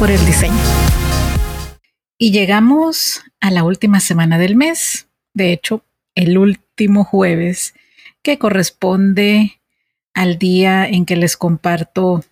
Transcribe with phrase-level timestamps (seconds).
[0.00, 0.56] Por el diseño.
[2.16, 5.84] Y llegamos a la última semana del mes, de hecho,
[6.14, 7.74] el último jueves,
[8.22, 9.60] que corresponde
[10.14, 12.24] al día en que les comparto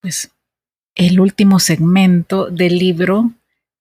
[0.00, 0.30] pues
[0.94, 3.32] el último segmento del libro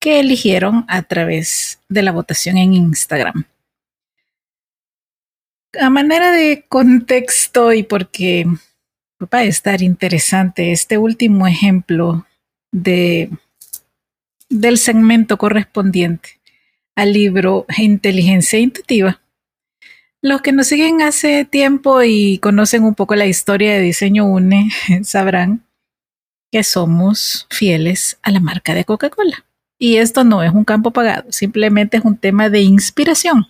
[0.02, 3.46] que eligieron a través de la votación en Instagram.
[5.80, 8.46] A manera de contexto y porque
[9.22, 12.26] va a estar interesante este último ejemplo
[12.74, 13.30] de,
[14.50, 16.42] del segmento correspondiente
[16.96, 19.22] al libro Inteligencia Intuitiva.
[20.22, 24.70] Los que nos siguen hace tiempo y conocen un poco la historia de Diseño UNE
[25.04, 25.64] sabrán
[26.52, 29.46] que somos fieles a la marca de Coca-Cola.
[29.80, 33.48] Y esto no es un campo pagado, simplemente es un tema de inspiración,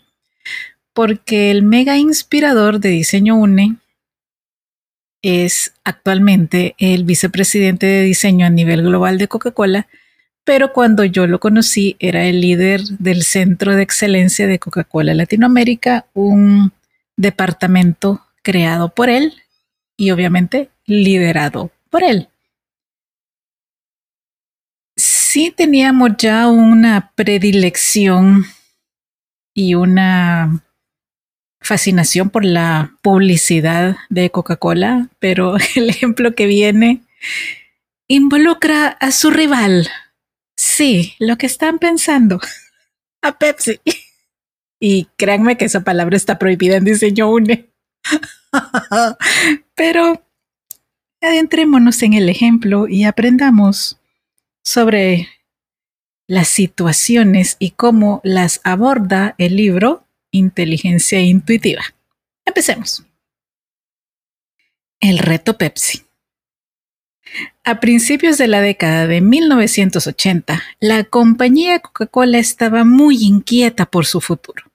[0.93, 3.75] porque el mega inspirador de Diseño UNE
[5.23, 9.87] es actualmente el vicepresidente de diseño a nivel global de Coca-Cola,
[10.43, 16.05] pero cuando yo lo conocí era el líder del Centro de Excelencia de Coca-Cola Latinoamérica,
[16.13, 16.73] un
[17.15, 19.33] departamento creado por él
[19.95, 22.27] y obviamente liderado por él.
[24.97, 28.43] Sí teníamos ya una predilección
[29.53, 30.63] y una
[31.63, 37.01] fascinación por la publicidad de Coca-Cola, pero el ejemplo que viene
[38.07, 39.89] involucra a su rival.
[40.55, 42.39] Sí, lo que están pensando,
[43.21, 43.79] a Pepsi.
[44.79, 47.69] Y créanme que esa palabra está prohibida en diseño UNE.
[49.75, 50.21] Pero
[51.21, 53.97] adentrémonos en el ejemplo y aprendamos
[54.61, 55.29] sobre
[56.27, 61.83] las situaciones y cómo las aborda el libro inteligencia intuitiva.
[62.45, 63.05] Empecemos.
[64.99, 66.03] El reto Pepsi.
[67.63, 74.19] A principios de la década de 1980, la compañía Coca-Cola estaba muy inquieta por su
[74.19, 74.65] futuro.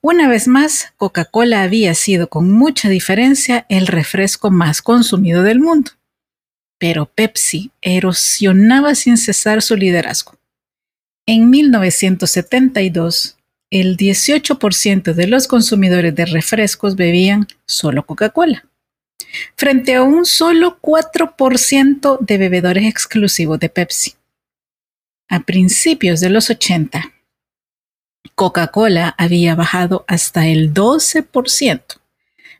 [0.00, 5.92] Una vez más, Coca-Cola había sido con mucha diferencia el refresco más consumido del mundo.
[6.78, 10.36] Pero Pepsi erosionaba sin cesar su liderazgo.
[11.26, 13.36] En 1972,
[13.74, 18.68] el 18% de los consumidores de refrescos bebían solo Coca-Cola,
[19.56, 24.14] frente a un solo 4% de bebedores exclusivos de Pepsi.
[25.28, 27.14] A principios de los 80,
[28.36, 31.82] Coca-Cola había bajado hasta el 12%,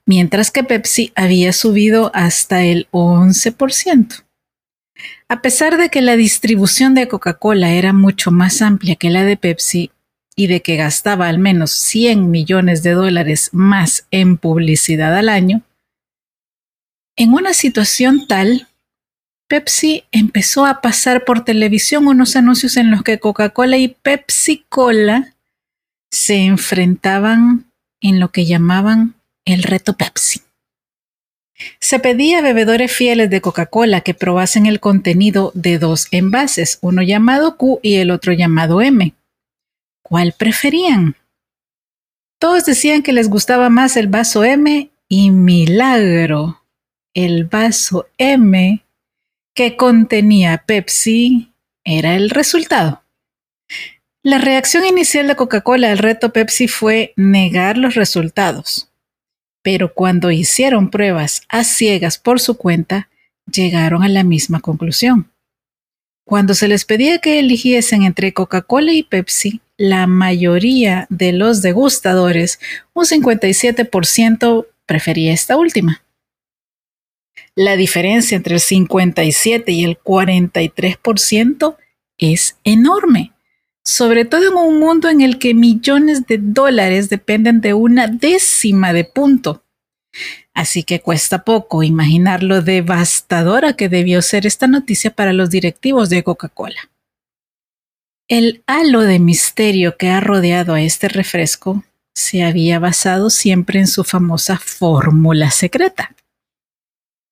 [0.07, 4.25] mientras que Pepsi había subido hasta el 11%.
[5.29, 9.37] A pesar de que la distribución de Coca-Cola era mucho más amplia que la de
[9.37, 9.93] Pepsi,
[10.37, 15.63] y de que gastaba al menos 100 millones de dólares más en publicidad al año,
[17.17, 18.69] en una situación tal,
[19.47, 25.35] Pepsi empezó a pasar por televisión unos anuncios en los que Coca-Cola y Pepsi Cola
[26.11, 27.71] se enfrentaban
[28.01, 29.15] en lo que llamaban
[29.45, 30.41] el reto Pepsi.
[31.79, 37.03] Se pedía a bebedores fieles de Coca-Cola que probasen el contenido de dos envases, uno
[37.03, 39.15] llamado Q y el otro llamado M
[40.05, 41.17] ¿Cuál preferían?
[42.39, 46.63] Todos decían que les gustaba más el vaso M y milagro,
[47.15, 48.85] el vaso M
[49.55, 51.53] que contenía Pepsi
[51.85, 53.03] era el resultado.
[54.23, 58.91] La reacción inicial de Coca-Cola al reto Pepsi fue negar los resultados,
[59.63, 63.09] pero cuando hicieron pruebas a ciegas por su cuenta,
[63.51, 65.31] llegaron a la misma conclusión.
[66.27, 72.61] Cuando se les pedía que eligiesen entre Coca-Cola y Pepsi, la mayoría de los degustadores,
[72.93, 76.03] un 57%, prefería esta última.
[77.55, 81.77] La diferencia entre el 57 y el 43%
[82.19, 83.35] es enorme
[83.85, 88.93] sobre todo en un mundo en el que millones de dólares dependen de una décima
[88.93, 89.63] de punto.
[90.55, 96.09] Así que cuesta poco imaginar lo devastadora que debió ser esta noticia para los directivos
[96.09, 96.91] de Coca-Cola.
[98.29, 101.85] El halo de misterio que ha rodeado a este refresco
[102.15, 106.17] se había basado siempre en su famosa fórmula secreta,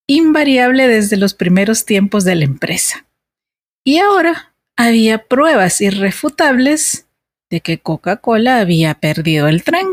[0.06, 3.06] invariable desde los primeros tiempos de la empresa.
[3.84, 7.06] Y ahora había pruebas irrefutables
[7.48, 9.86] de que Coca-Cola había perdido el tren.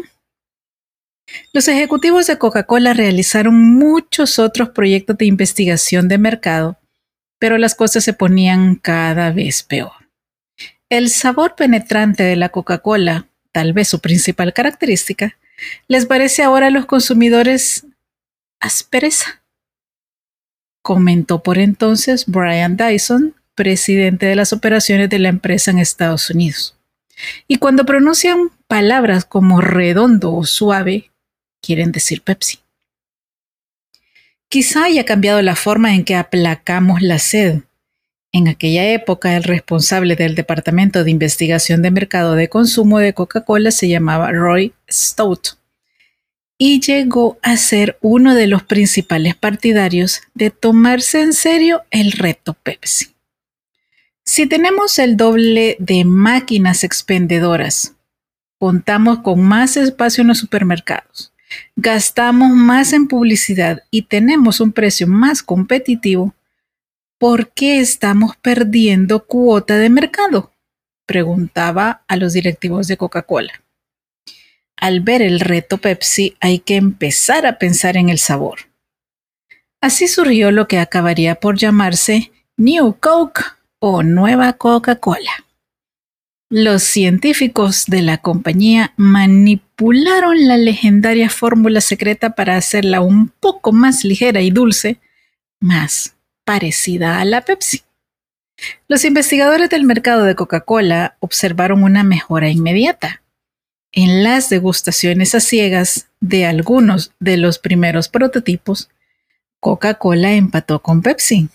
[1.53, 6.77] Los ejecutivos de Coca-Cola realizaron muchos otros proyectos de investigación de mercado,
[7.39, 9.98] pero las cosas se ponían cada vez peor.
[10.89, 15.37] El sabor penetrante de la Coca-Cola, tal vez su principal característica,
[15.87, 17.85] les parece ahora a los consumidores
[18.59, 19.43] aspereza.
[20.81, 26.75] Comentó por entonces Brian Dyson, presidente de las operaciones de la empresa en Estados Unidos.
[27.47, 31.11] Y cuando pronuncian palabras como redondo o suave,
[31.61, 32.59] quieren decir Pepsi.
[34.47, 37.61] Quizá haya cambiado la forma en que aplacamos la sed.
[38.31, 43.71] En aquella época, el responsable del Departamento de Investigación de Mercado de Consumo de Coca-Cola
[43.71, 45.59] se llamaba Roy Stout
[46.61, 52.53] y llegó a ser uno de los principales partidarios de tomarse en serio el reto
[52.53, 53.15] Pepsi.
[54.25, 57.95] Si tenemos el doble de máquinas expendedoras,
[58.59, 61.33] contamos con más espacio en los supermercados,
[61.77, 66.35] gastamos más en publicidad y tenemos un precio más competitivo,
[67.19, 70.51] ¿por qué estamos perdiendo cuota de mercado?
[71.05, 73.63] preguntaba a los directivos de Coca-Cola.
[74.77, 78.59] Al ver el reto Pepsi hay que empezar a pensar en el sabor.
[79.81, 83.41] Así surgió lo que acabaría por llamarse New Coke
[83.79, 85.45] o nueva Coca-Cola.
[86.49, 94.03] Los científicos de la compañía manipularon la legendaria fórmula secreta para hacerla un poco más
[94.03, 94.99] ligera y dulce,
[95.59, 96.18] más
[96.49, 97.83] parecida a la Pepsi.
[98.87, 103.21] Los investigadores del mercado de Coca-Cola observaron una mejora inmediata.
[103.91, 108.89] En las degustaciones a ciegas de algunos de los primeros prototipos,
[109.59, 111.49] Coca-Cola empató con Pepsi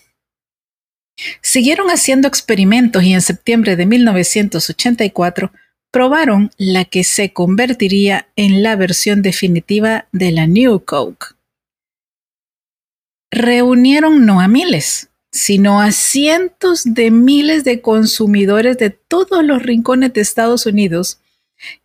[1.41, 5.51] Siguieron haciendo experimentos y en septiembre de 1984
[5.91, 11.34] probaron la que se convertiría en la versión definitiva de la New Coke.
[13.35, 20.13] Reunieron no a miles, sino a cientos de miles de consumidores de todos los rincones
[20.13, 21.19] de Estados Unidos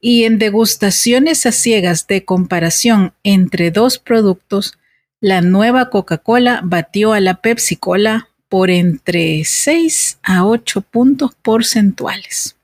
[0.00, 4.78] y en degustaciones a ciegas de comparación entre dos productos,
[5.20, 12.54] la nueva Coca-Cola batió a la Pepsi Cola por entre 6 a 8 puntos porcentuales.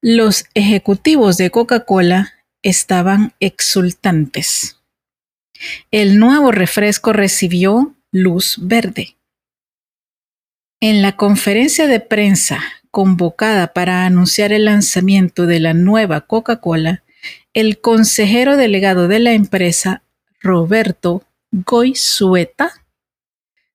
[0.00, 4.76] Los ejecutivos de Coca-Cola estaban exultantes.
[5.90, 9.16] El nuevo refresco recibió luz verde.
[10.80, 17.04] En la conferencia de prensa convocada para anunciar el lanzamiento de la nueva Coca-Cola,
[17.52, 20.02] el consejero delegado de la empresa,
[20.40, 22.72] Roberto Goizueta,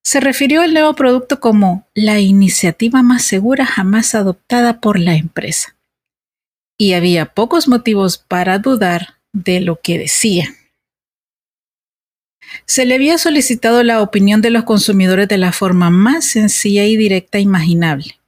[0.02, 5.76] se refirió al nuevo producto como la iniciativa más segura jamás adoptada por la empresa.
[6.76, 10.48] Y había pocos motivos para dudar de lo que decía.
[12.66, 16.96] Se le había solicitado la opinión de los consumidores de la forma más sencilla y
[16.96, 18.18] directa imaginable,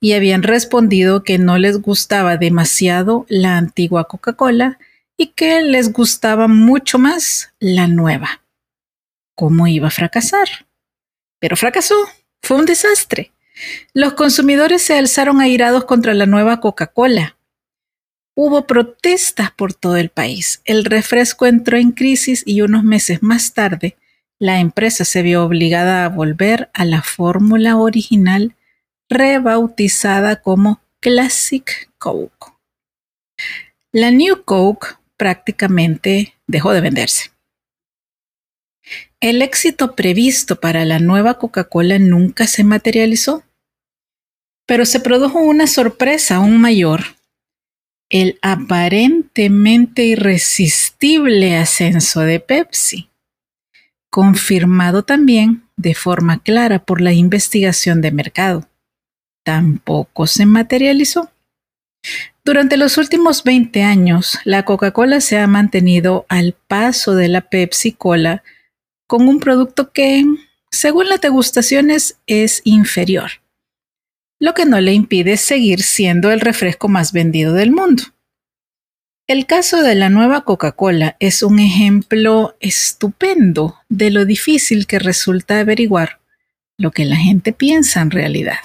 [0.00, 4.78] y habían respondido que no les gustaba demasiado la antigua Coca-Cola
[5.16, 8.42] y que les gustaba mucho más la nueva.
[9.34, 10.48] ¿Cómo iba a fracasar?
[11.40, 11.94] Pero fracasó.
[12.42, 13.32] Fue un desastre.
[13.92, 17.37] Los consumidores se alzaron airados contra la nueva Coca-Cola.
[18.40, 20.62] Hubo protestas por todo el país.
[20.64, 23.96] El refresco entró en crisis y unos meses más tarde,
[24.38, 28.54] la empresa se vio obligada a volver a la fórmula original
[29.08, 32.52] rebautizada como Classic Coke.
[33.90, 37.32] La New Coke prácticamente dejó de venderse.
[39.18, 43.42] El éxito previsto para la nueva Coca-Cola nunca se materializó,
[44.64, 47.17] pero se produjo una sorpresa aún mayor
[48.10, 53.10] el aparentemente irresistible ascenso de Pepsi,
[54.10, 58.68] confirmado también de forma clara por la investigación de mercado.
[59.44, 61.30] Tampoco se materializó.
[62.44, 67.92] Durante los últimos 20 años, la Coca-Cola se ha mantenido al paso de la Pepsi
[67.92, 68.42] Cola
[69.06, 70.24] con un producto que,
[70.70, 73.30] según las degustaciones, es inferior,
[74.40, 78.04] lo que no le impide seguir siendo el refresco más vendido del mundo.
[79.26, 85.60] El caso de la nueva Coca-Cola es un ejemplo estupendo de lo difícil que resulta
[85.60, 86.20] averiguar
[86.78, 88.58] lo que la gente piensa en realidad.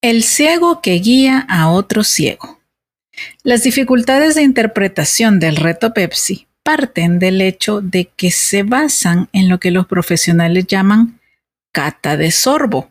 [0.00, 2.60] El ciego que guía a otro ciego.
[3.42, 9.48] Las dificultades de interpretación del reto Pepsi parten del hecho de que se basan en
[9.48, 11.20] lo que los profesionales llaman
[11.72, 12.90] cata de sorbo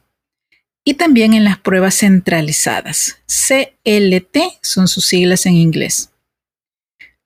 [0.88, 3.17] y también en las pruebas centralizadas.
[3.25, 6.13] CLT son sus siglas en inglés.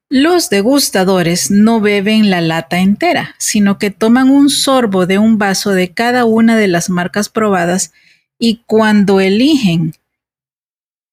[0.10, 5.70] Los degustadores no beben la lata entera, sino que toman un sorbo de un vaso
[5.70, 7.94] de cada una de las marcas probadas
[8.40, 9.94] y cuando eligen,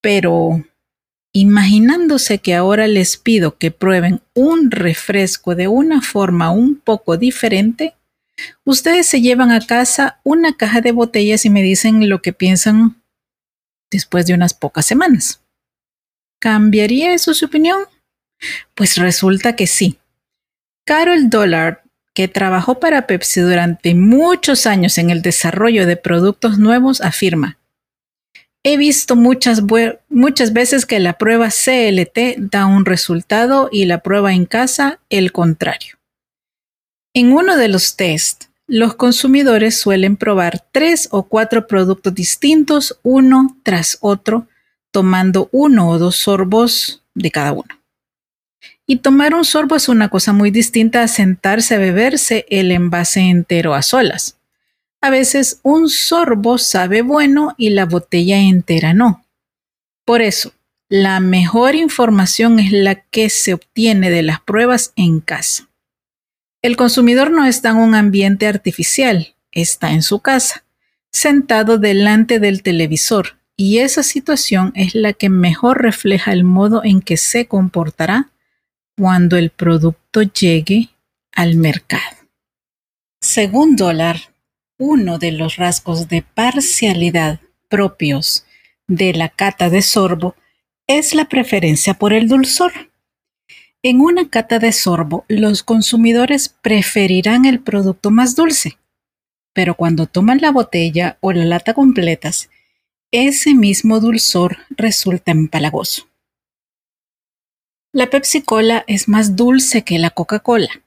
[0.01, 0.65] pero
[1.35, 7.95] imaginándose que ahora les pido que prueben un refresco de una forma un poco diferente,
[8.65, 13.03] Ustedes se llevan a casa una caja de botellas y me dicen lo que piensan
[13.91, 15.43] después de unas pocas semanas.
[16.41, 17.81] ¿Cambiaría eso su opinión?
[18.75, 19.99] Pues resulta que sí.
[20.87, 21.79] Carol Dollard,
[22.15, 27.59] que trabajó para Pepsi durante muchos años en el desarrollo de productos nuevos, afirma,
[28.65, 29.63] He visto muchas,
[30.09, 35.33] muchas veces que la prueba CLT da un resultado y la prueba en casa el
[35.33, 35.98] contrario.
[37.15, 43.57] En uno de los test, los consumidores suelen probar tres o cuatro productos distintos uno
[43.63, 44.47] tras otro,
[44.91, 47.79] tomando uno o dos sorbos de cada uno.
[48.87, 53.21] Y tomar un sorbo es una cosa muy distinta a sentarse a beberse el envase
[53.21, 54.39] entero a solas.
[55.01, 59.25] A veces un sorbo sabe bueno y la botella entera no.
[60.05, 60.53] Por eso,
[60.89, 65.69] la mejor información es la que se obtiene de las pruebas en casa.
[66.63, 70.65] El consumidor no está en un ambiente artificial, está en su casa,
[71.13, 77.01] sentado delante del televisor, y esa situación es la que mejor refleja el modo en
[77.01, 78.31] que se comportará
[78.97, 80.91] cuando el producto llegue
[81.33, 82.17] al mercado.
[83.21, 84.21] Según Dollar,
[84.79, 88.45] uno de los rasgos de parcialidad propios
[88.87, 90.35] de la cata de sorbo
[90.87, 92.88] es la preferencia por el dulzor.
[93.89, 98.77] En una cata de sorbo, los consumidores preferirán el producto más dulce,
[99.55, 102.51] pero cuando toman la botella o la lata completas,
[103.13, 106.07] ese mismo dulzor resulta empalagoso.
[107.91, 110.83] La Pepsi Cola es más dulce que la Coca-Cola,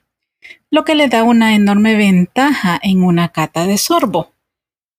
[0.69, 4.31] lo que le da una enorme ventaja en una cata de sorbo.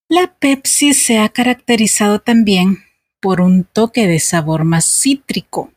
[0.09, 2.78] La Pepsi se ha caracterizado también
[3.21, 5.73] por un toque de sabor más cítrico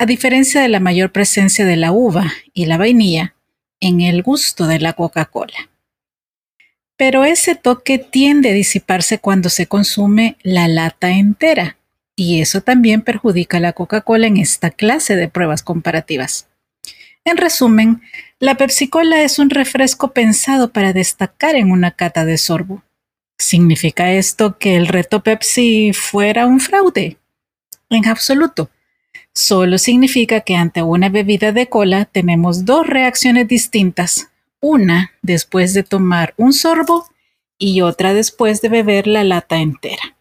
[0.00, 3.34] a diferencia de la mayor presencia de la uva y la vainilla
[3.80, 5.68] en el gusto de la Coca-Cola.
[6.96, 11.76] Pero ese toque tiende a disiparse cuando se consume la lata entera,
[12.16, 16.48] y eso también perjudica a la Coca-Cola en esta clase de pruebas comparativas.
[17.26, 18.00] En resumen,
[18.38, 22.82] la Pepsi-Cola es un refresco pensado para destacar en una cata de sorbo.
[23.38, 27.18] ¿Significa esto que el reto Pepsi fuera un fraude?
[27.90, 28.70] En absoluto
[29.34, 35.82] solo significa que ante una bebida de cola tenemos dos reacciones distintas, una después de
[35.82, 37.06] tomar un sorbo
[37.58, 40.16] y otra después de beber la lata entera.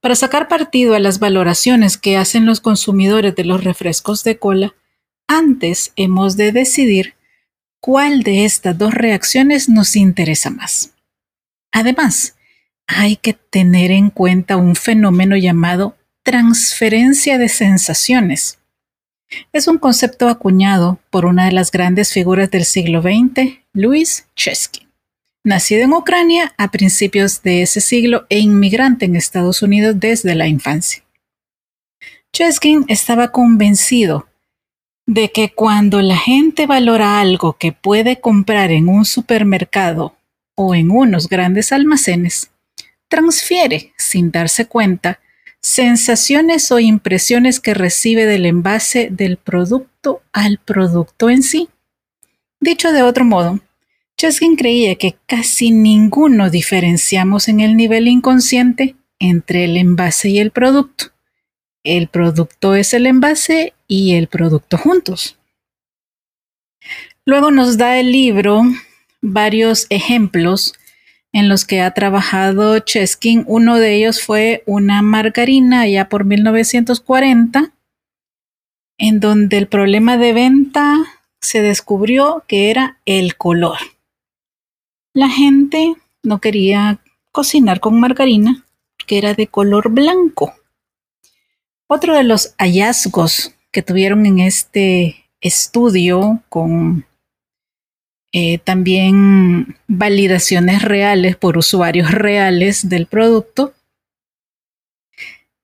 [0.00, 4.74] Para sacar partido a las valoraciones que hacen los consumidores de los refrescos de cola,
[5.26, 7.14] antes hemos de decidir
[7.80, 10.94] cuál de estas dos reacciones nos interesa más.
[11.72, 12.36] Además,
[12.86, 18.58] hay que tener en cuenta un fenómeno llamado transferencia de sensaciones.
[19.52, 24.88] Es un concepto acuñado por una de las grandes figuras del siglo XX, Louis Chesky.
[25.44, 30.48] Nacido en Ucrania a principios de ese siglo e inmigrante en Estados Unidos desde la
[30.48, 31.02] infancia.
[32.32, 34.28] Chesky estaba convencido
[35.06, 40.14] de que cuando la gente valora algo que puede comprar en un supermercado
[40.54, 42.50] o en unos grandes almacenes,
[43.08, 45.18] transfiere, sin darse cuenta,
[45.62, 51.68] sensaciones o impresiones que recibe del envase del producto al producto en sí.
[52.60, 53.60] Dicho de otro modo,
[54.16, 60.50] Cheskin creía que casi ninguno diferenciamos en el nivel inconsciente entre el envase y el
[60.50, 61.06] producto,
[61.84, 65.38] el producto es el envase y el producto juntos.
[67.24, 68.62] Luego nos da el libro
[69.20, 70.74] varios ejemplos
[71.32, 73.44] en los que ha trabajado Cheskin.
[73.46, 77.72] Uno de ellos fue una margarina ya por 1940,
[78.98, 80.96] en donde el problema de venta
[81.40, 83.78] se descubrió que era el color.
[85.14, 87.00] La gente no quería
[87.32, 88.64] cocinar con margarina,
[89.06, 90.54] que era de color blanco.
[91.88, 97.06] Otro de los hallazgos que tuvieron en este estudio con
[98.32, 103.74] eh, también validaciones reales por usuarios reales del producto,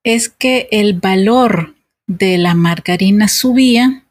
[0.03, 1.75] es que el valor
[2.07, 4.05] de la margarina subía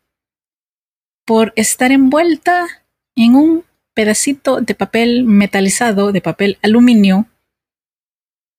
[1.26, 2.68] por estar envuelta
[3.16, 7.28] en un pedacito de papel metalizado, de papel aluminio,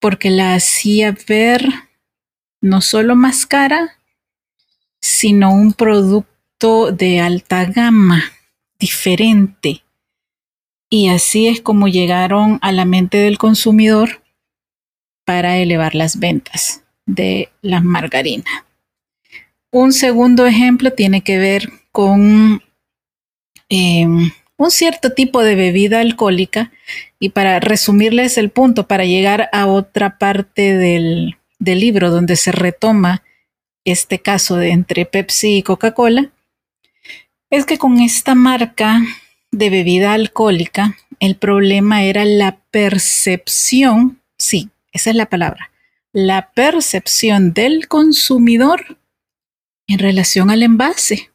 [0.01, 1.69] porque la hacía ver
[2.61, 3.99] no solo más cara,
[5.01, 8.23] sino un producto de alta gama,
[8.79, 9.85] diferente,
[10.89, 14.23] y así es como llegaron a la mente del consumidor
[15.25, 18.65] para elevar las ventas de la margarina.
[19.71, 22.63] Un segundo ejemplo tiene que ver con
[23.69, 26.73] em, un cierto tipo de bebida alcohólica
[27.19, 32.53] y para resumirles el punto, para llegar a otra parte del, del libro donde se
[32.53, 33.23] retoma
[33.85, 36.31] este caso entre Pepsi y Coca-Cola,
[37.51, 39.01] es que con esta marca
[39.51, 45.71] de bebida alcohólica, el problema era la percepción, sí, esa es la palabra,
[46.13, 48.99] la percepción del consumidor
[49.87, 51.31] en relación al envase.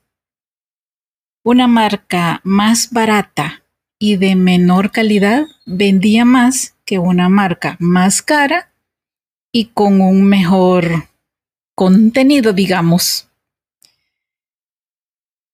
[1.43, 3.63] Una marca más barata
[3.97, 8.73] y de menor calidad vendía más que una marca más cara
[9.51, 11.07] y con un mejor
[11.75, 13.29] contenido, digamos.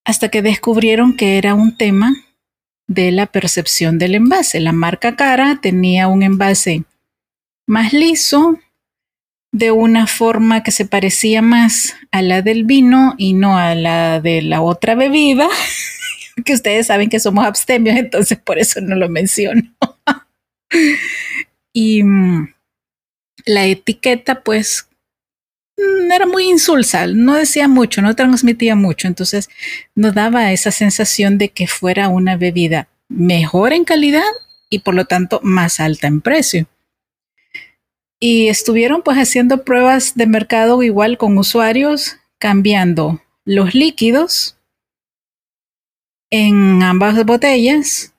[0.06, 2.14] Hasta que descubrieron que era un tema
[2.88, 4.60] de la percepción del envase.
[4.60, 6.84] La marca cara tenía un envase
[7.68, 8.60] más liso,
[9.52, 14.20] de una forma que se parecía más a la del vino y no a la
[14.20, 15.48] de la otra bebida,
[16.46, 19.64] que ustedes saben que somos abstemios, entonces por eso no lo menciono.
[21.74, 22.54] y mm,
[23.46, 24.90] la etiqueta, pues,
[25.78, 29.50] era muy insulsa, no decía mucho, no transmitía mucho, entonces
[29.94, 34.24] nos daba esa sensación de que fuera una bebida mejor en calidad
[34.70, 36.68] y por lo tanto más alta en precio.
[38.20, 44.58] Y estuvieron pues haciendo pruebas de mercado igual con usuarios, cambiando los líquidos
[46.32, 48.14] en ambas botellas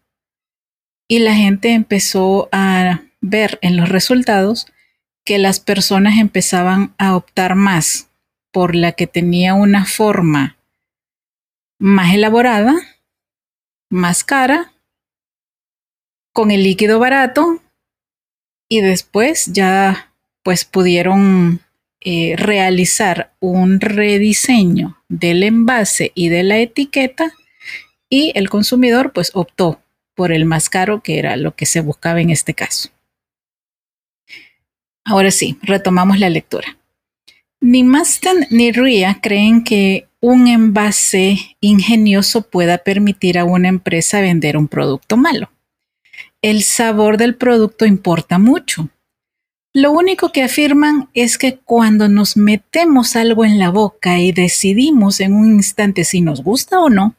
[1.08, 4.68] y la gente empezó a ver en los resultados
[5.28, 8.08] que las personas empezaban a optar más
[8.50, 10.56] por la que tenía una forma
[11.78, 12.74] más elaborada,
[13.90, 14.72] más cara,
[16.32, 17.62] con el líquido barato
[18.70, 21.60] y después ya pues pudieron
[22.00, 27.34] eh, realizar un rediseño del envase y de la etiqueta
[28.08, 29.82] y el consumidor pues optó
[30.14, 32.88] por el más caro que era lo que se buscaba en este caso.
[35.08, 36.76] Ahora sí, retomamos la lectura.
[37.62, 44.58] Ni Maston ni Ria creen que un envase ingenioso pueda permitir a una empresa vender
[44.58, 45.50] un producto malo.
[46.42, 48.90] El sabor del producto importa mucho.
[49.72, 55.20] Lo único que afirman es que cuando nos metemos algo en la boca y decidimos
[55.20, 57.16] en un instante si nos gusta o no,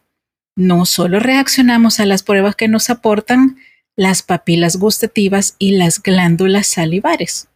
[0.56, 3.58] no solo reaccionamos a las pruebas que nos aportan
[3.95, 7.49] las papilas gustativas y las glándulas salivares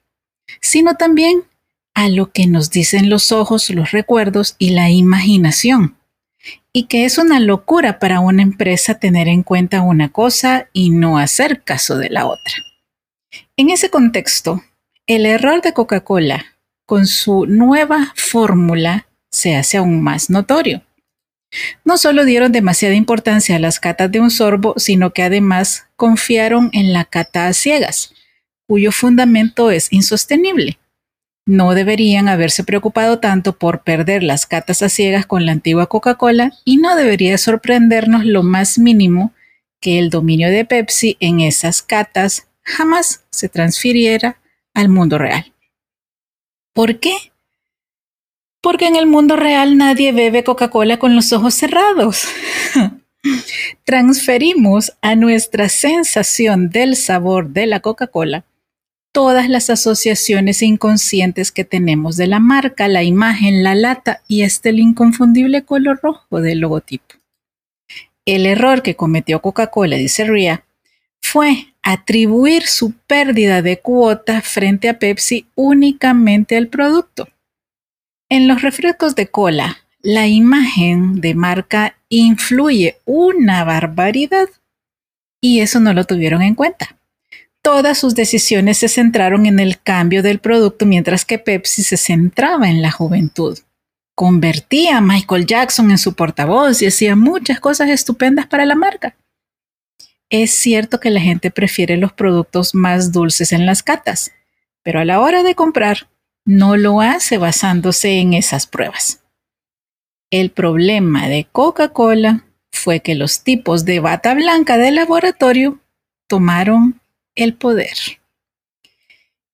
[0.62, 1.44] sino también
[1.94, 5.96] a lo que nos dicen los ojos, los recuerdos y la imaginación.
[6.74, 11.18] Y que es una locura para una empresa tener en cuenta una cosa y no
[11.18, 12.54] hacer caso de la otra.
[13.56, 14.64] En ese contexto,
[15.08, 16.46] el error de Coca-Cola
[16.86, 20.82] con su nueva fórmula se hace aún más notorio.
[21.86, 26.70] No solo dieron demasiada importancia a las catas de un sorbo, sino que además confiaron
[26.74, 28.13] en la cata a ciegas,
[28.68, 30.80] cuyo fundamento es insostenible.
[31.46, 36.54] No deberían haberse preocupado tanto por perder las catas a ciegas con la antigua Coca-Cola
[36.64, 39.34] y no debería sorprendernos lo más mínimo
[39.82, 44.38] que el dominio de Pepsi en esas catas jamás se transfiriera
[44.74, 45.54] al mundo real.
[46.74, 47.14] ¿Por qué?
[48.62, 52.26] Porque en el mundo real nadie bebe Coca-Cola con los ojos cerrados.
[53.84, 58.46] Transferimos a nuestra sensación del sabor de la Coca-Cola
[59.14, 64.70] todas las asociaciones inconscientes que tenemos de la marca, la imagen, la lata y este
[64.70, 67.16] el inconfundible color rojo del logotipo.
[68.26, 70.66] El error que cometió Coca-Cola, dice Ria,
[71.22, 77.28] fue atribuir su pérdida de cuota frente a Pepsi únicamente al producto.
[78.30, 84.50] En los refrescos de cola, la imagen de marca influye una barbaridad
[85.40, 86.98] y eso no lo tuvieron en cuenta.
[87.64, 92.70] Todas sus decisiones se centraron en el cambio del producto mientras que Pepsi se centraba
[92.70, 93.58] en la juventud.
[94.16, 99.16] Convertía a Michael Jackson en su portavoz y hacía muchas cosas estupendas para la marca.
[100.30, 104.34] Es cierto que la gente prefiere los productos más dulces en las catas,
[104.84, 106.10] pero a la hora de comprar
[106.46, 109.24] no lo hace basándose en esas pruebas.
[110.30, 115.80] El problema de Coca-Cola fue que los tipos de bata blanca de laboratorio
[116.28, 117.00] tomaron
[117.36, 117.98] el poder.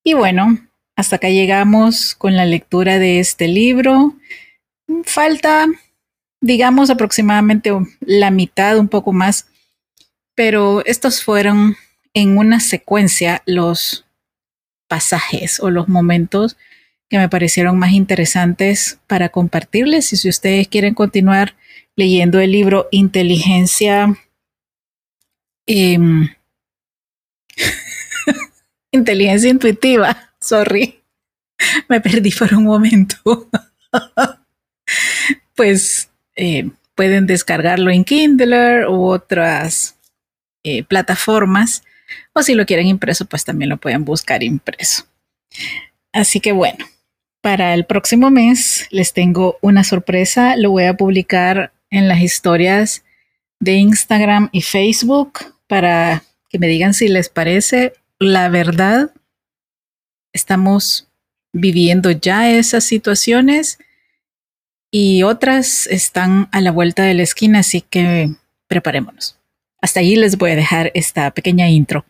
[0.03, 0.57] Y bueno,
[0.95, 4.15] hasta acá llegamos con la lectura de este libro.
[5.03, 5.67] Falta,
[6.41, 9.47] digamos, aproximadamente la mitad, un poco más
[10.39, 11.75] pero estos fueron
[12.13, 14.05] en una secuencia los
[14.87, 16.55] pasajes o los momentos
[17.09, 20.13] que me parecieron más interesantes para compartirles.
[20.13, 21.57] Y si ustedes quieren continuar
[21.97, 24.15] leyendo el libro Inteligencia,
[25.67, 26.29] em,
[28.91, 31.01] Inteligencia Intuitiva, sorry,
[31.87, 33.49] me perdí por un momento.
[35.55, 39.97] pues eh, pueden descargarlo en Kindle u otras
[40.63, 41.83] eh, plataformas
[42.33, 45.05] o si lo quieren impreso, pues también lo pueden buscar impreso.
[46.11, 46.85] Así que bueno,
[47.41, 50.55] para el próximo mes les tengo una sorpresa.
[50.55, 53.03] Lo voy a publicar en las historias
[53.59, 57.93] de Instagram y Facebook para que me digan si les parece.
[58.19, 59.11] La verdad,
[60.33, 61.07] estamos
[61.53, 63.79] viviendo ya esas situaciones
[64.91, 68.35] y otras están a la vuelta de la esquina, así que
[68.67, 69.37] preparémonos.
[69.81, 72.03] Hasta allí les voy a dejar esta pequeña intro.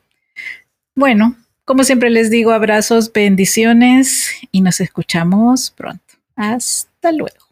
[0.96, 6.16] Bueno, como siempre les digo, abrazos, bendiciones y nos escuchamos pronto.
[6.36, 7.49] Hasta luego.